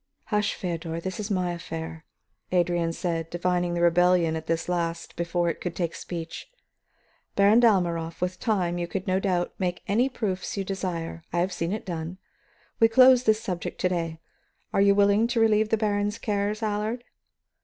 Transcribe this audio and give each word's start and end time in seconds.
"Hush, 0.33 0.55
Feodor; 0.55 0.99
this 0.99 1.19
is 1.19 1.29
my 1.29 1.51
affair," 1.53 2.05
Adrian 2.51 2.91
said, 2.91 3.29
divining 3.29 3.75
the 3.75 3.83
rebellion 3.83 4.35
at 4.35 4.47
this 4.47 4.67
last 4.67 5.15
before 5.15 5.47
it 5.47 5.61
could 5.61 5.75
take 5.75 5.93
speech. 5.93 6.49
"Baron 7.35 7.59
Dalmorov, 7.59 8.19
with 8.19 8.39
time 8.39 8.79
you 8.79 8.87
could 8.87 9.05
no 9.05 9.19
doubt 9.19 9.53
make 9.59 9.83
any 9.87 10.09
proofs 10.09 10.57
you 10.57 10.63
desire; 10.63 11.21
I 11.31 11.37
have 11.37 11.53
seen 11.53 11.71
it 11.71 11.85
done. 11.85 12.17
We 12.79 12.87
close 12.87 13.25
this 13.25 13.43
subject 13.43 13.79
to 13.81 13.89
day. 13.89 14.19
Are 14.73 14.81
you 14.81 14.95
willing 14.95 15.27
to 15.27 15.39
relieve 15.39 15.69
the 15.69 15.77
baron's 15.77 16.17
cares, 16.17 16.63
Allard?" 16.63 17.03